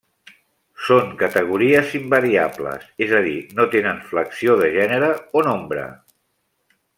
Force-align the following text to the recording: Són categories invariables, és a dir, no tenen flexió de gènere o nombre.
Són 0.85 1.11
categories 1.19 1.91
invariables, 1.99 2.87
és 3.07 3.13
a 3.19 3.21
dir, 3.27 3.35
no 3.61 3.67
tenen 3.77 4.01
flexió 4.09 4.57
de 4.63 4.71
gènere 4.79 5.13
o 5.43 5.49
nombre. 5.51 5.87